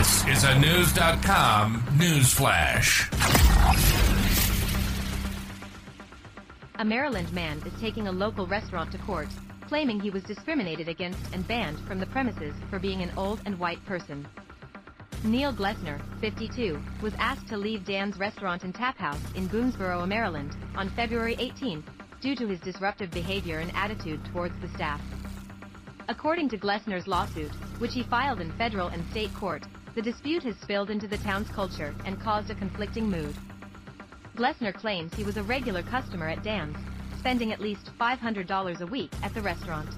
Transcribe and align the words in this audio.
This 0.00 0.26
is 0.28 0.44
a 0.44 0.54
Knewz.com 0.54 1.84
news 1.98 2.32
flash. 2.32 3.10
A 6.78 6.84
Maryland 6.86 7.30
man 7.34 7.62
is 7.66 7.78
taking 7.78 8.08
a 8.08 8.12
local 8.12 8.46
restaurant 8.46 8.90
to 8.92 8.98
court, 8.98 9.28
claiming 9.68 10.00
he 10.00 10.08
was 10.08 10.22
discriminated 10.22 10.88
against 10.88 11.20
and 11.34 11.46
banned 11.46 11.78
from 11.80 12.00
the 12.00 12.06
premises 12.06 12.54
for 12.70 12.78
being 12.78 13.02
an 13.02 13.12
old 13.18 13.42
and 13.44 13.58
white 13.58 13.84
person. 13.84 14.26
Neil 15.22 15.52
Glessner, 15.52 16.00
52, 16.22 16.80
was 17.02 17.12
asked 17.18 17.48
to 17.48 17.58
leave 17.58 17.84
Dan's 17.84 18.16
restaurant 18.16 18.64
and 18.64 18.74
tap 18.74 18.96
house 18.96 19.20
in 19.34 19.50
Boonsboro, 19.50 20.08
Maryland, 20.08 20.56
on 20.76 20.88
February 20.88 21.36
18 21.38 21.84
due 22.22 22.34
to 22.36 22.48
his 22.48 22.60
disruptive 22.60 23.10
behavior 23.10 23.58
and 23.58 23.70
attitude 23.74 24.24
towards 24.32 24.58
the 24.60 24.68
staff. 24.68 25.02
According 26.08 26.48
to 26.48 26.58
Glessner's 26.58 27.06
lawsuit, 27.06 27.52
which 27.78 27.92
he 27.92 28.02
filed 28.02 28.40
in 28.40 28.50
federal 28.52 28.88
and 28.88 29.06
state 29.10 29.32
court, 29.34 29.62
the 29.94 30.02
dispute 30.02 30.42
has 30.44 30.56
spilled 30.56 30.90
into 30.90 31.08
the 31.08 31.18
town's 31.18 31.48
culture 31.48 31.94
and 32.04 32.20
caused 32.20 32.50
a 32.50 32.54
conflicting 32.54 33.08
mood. 33.08 33.34
Glessner 34.36 34.72
claims 34.72 35.12
he 35.14 35.24
was 35.24 35.36
a 35.36 35.42
regular 35.42 35.82
customer 35.82 36.28
at 36.28 36.42
Dan's, 36.42 36.76
spending 37.18 37.52
at 37.52 37.60
least 37.60 37.90
$500 37.98 38.80
a 38.80 38.86
week 38.86 39.10
at 39.22 39.34
the 39.34 39.42
restaurant. 39.42 39.90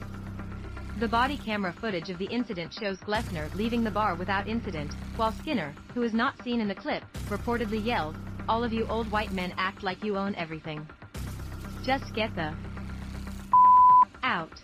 The 0.98 1.08
body 1.08 1.36
camera 1.36 1.72
footage 1.72 2.10
of 2.10 2.18
the 2.18 2.26
incident 2.26 2.72
shows 2.72 2.98
Glessner 2.98 3.52
leaving 3.54 3.84
the 3.84 3.90
bar 3.90 4.14
without 4.14 4.48
incident, 4.48 4.92
while 5.16 5.32
Skinner, 5.32 5.74
who 5.94 6.02
is 6.02 6.14
not 6.14 6.42
seen 6.42 6.60
in 6.60 6.68
the 6.68 6.74
clip, 6.74 7.02
reportedly 7.28 7.84
yelled, 7.84 8.16
all 8.48 8.64
of 8.64 8.72
you 8.72 8.86
old 8.86 9.10
white 9.10 9.32
men 9.32 9.52
act 9.56 9.82
like 9.82 10.02
you 10.02 10.16
own 10.16 10.34
everything. 10.36 10.86
Just 11.82 12.14
get 12.14 12.34
the 12.34 12.54
out. 14.22 14.60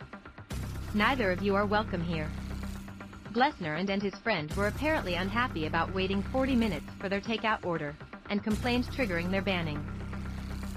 Neither 0.95 1.31
of 1.31 1.43
you 1.43 1.55
are 1.55 1.67
welcome 1.67 2.03
here. 2.03 2.31
Glessner 3.39 3.79
and, 3.79 4.03
his 4.03 4.17
friend 4.17 4.53
were 4.55 4.67
apparently 4.67 5.15
unhappy 5.15 5.67
about 5.67 5.95
waiting 5.95 6.25
40 6.25 6.57
minutes 6.57 6.87
for 6.99 7.09
their 7.09 7.21
takeout 7.21 7.65
order, 7.65 7.95
and 8.31 8.43
complained 8.43 8.87
triggering 8.87 9.31
their 9.31 9.43
banning. 9.43 9.79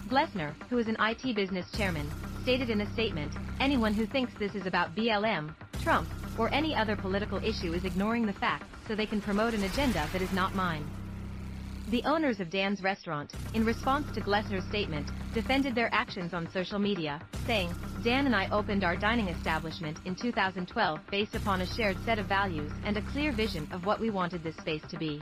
Glessner, 0.07 0.53
who 0.69 0.77
is 0.77 0.87
an 0.87 0.95
IT 0.99 1.35
business 1.35 1.71
chairman, 1.71 2.07
stated 2.43 2.69
in 2.69 2.81
a 2.81 2.93
statement, 2.93 3.33
anyone 3.59 3.95
who 3.95 4.05
thinks 4.05 4.31
this 4.35 4.53
is 4.53 4.67
about 4.67 4.95
BLM, 4.95 5.55
Trump, 5.81 6.07
or 6.37 6.53
any 6.53 6.75
other 6.75 6.95
political 6.95 7.43
issue 7.43 7.73
is 7.73 7.83
ignoring 7.83 8.27
the 8.27 8.33
facts 8.33 8.67
so 8.87 8.93
they 8.93 9.07
can 9.07 9.21
promote 9.21 9.55
an 9.55 9.63
agenda 9.63 10.07
that 10.13 10.21
is 10.21 10.31
not 10.31 10.53
mine. 10.53 10.85
The 11.91 12.03
owners 12.05 12.39
of 12.39 12.49
Dan's 12.49 12.81
restaurant, 12.81 13.33
in 13.53 13.65
response 13.65 14.09
to 14.13 14.21
Glessner's 14.21 14.63
statement, 14.69 15.11
defended 15.33 15.75
their 15.75 15.93
actions 15.93 16.33
on 16.33 16.49
social 16.49 16.79
media, 16.79 17.21
saying, 17.45 17.75
Dan 18.01 18.27
and 18.27 18.33
I 18.33 18.47
opened 18.49 18.85
our 18.85 18.95
dining 18.95 19.27
establishment 19.27 19.97
in 20.05 20.15
2012 20.15 20.99
based 21.11 21.35
upon 21.35 21.59
a 21.59 21.65
shared 21.65 21.97
set 22.05 22.17
of 22.17 22.27
values 22.27 22.71
and 22.85 22.95
a 22.95 23.01
clear 23.01 23.33
vision 23.33 23.67
of 23.73 23.85
what 23.85 23.99
we 23.99 24.09
wanted 24.09 24.41
this 24.41 24.55
space 24.55 24.83
to 24.87 24.97
be. 24.97 25.21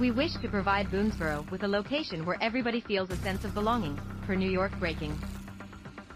We 0.00 0.10
wish 0.10 0.32
to 0.40 0.48
provide 0.48 0.86
Boonsboro 0.86 1.50
with 1.50 1.62
a 1.64 1.68
location 1.68 2.24
where 2.24 2.42
everybody 2.42 2.80
feels 2.80 3.10
a 3.10 3.16
sense 3.16 3.44
of 3.44 3.52
belonging, 3.52 4.00
per 4.26 4.36
New 4.36 4.50
York 4.50 4.72
Breaking. 4.80 5.20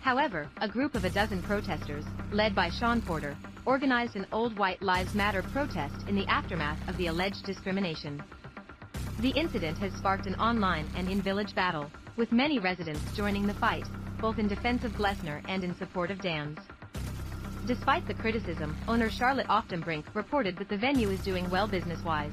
However, 0.01 0.49
a 0.63 0.69
group 0.69 0.95
of 0.95 1.05
a 1.05 1.11
dozen 1.11 1.43
protesters, 1.43 2.07
led 2.33 2.55
by 2.55 2.71
Sean 2.71 3.03
Porter, 3.03 3.37
organized 3.67 4.17
an 4.17 4.27
Old 4.33 4.57
White 4.57 4.81
Lives 4.81 5.15
Matter 5.15 5.43
protest 5.43 6.09
in 6.09 6.17
the 6.17 6.27
aftermath 6.27 6.89
of 6.89 6.97
the 6.97 7.09
alleged 7.09 7.45
discrimination. 7.45 8.23
The 9.23 9.31
incident 9.31 9.79
has 9.79 9.93
sparked 9.93 10.27
an 10.27 10.35
online 10.35 10.91
and 10.97 11.09
in-village 11.09 11.55
battle, 11.55 11.89
with 12.17 12.33
many 12.33 12.59
residents 12.59 13.05
joining 13.17 13.47
the 13.47 13.55
fight, 13.55 13.87
both 14.21 14.41
in 14.41 14.49
defense 14.49 14.83
of 14.83 14.91
Glessner 14.95 15.41
and 15.47 15.63
in 15.63 15.77
support 15.77 16.11
of 16.11 16.21
Dan's. 16.21 16.59
Despite 17.65 18.05
the 18.09 18.15
criticism, 18.15 18.77
owner 18.89 19.09
Charlotte 19.09 19.47
Oftenbrink 19.47 20.13
reported 20.15 20.59
that 20.59 20.69
the 20.69 20.77
venue 20.77 21.09
is 21.11 21.21
doing 21.21 21.49
well 21.51 21.69
business-wise. 21.69 22.33